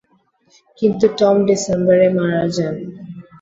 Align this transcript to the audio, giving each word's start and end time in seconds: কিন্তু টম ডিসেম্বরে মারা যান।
কিন্তু 0.79 1.05
টম 1.19 1.35
ডিসেম্বরে 1.47 2.07
মারা 2.17 2.43
যান। 2.55 2.75